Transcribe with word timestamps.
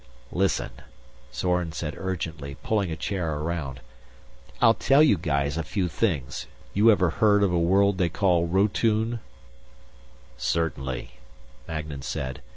"Listen," 0.31 0.71
Zorn 1.31 1.73
said 1.73 1.93
urgently, 1.95 2.57
pulling 2.63 2.89
a 2.89 2.95
chair 2.95 3.35
around. 3.35 3.81
"I'll 4.59 4.73
tell 4.73 5.03
you 5.03 5.15
guys 5.15 5.57
a 5.59 5.63
few 5.63 5.87
things. 5.87 6.47
You 6.73 6.89
ever 6.91 7.11
heard 7.11 7.43
of 7.43 7.53
a 7.53 7.59
world 7.59 7.99
they 7.99 8.09
call 8.09 8.47
Rotune?" 8.47 9.19
"Certainly," 10.37 11.11
Magnan 11.67 12.01
said. 12.01 12.41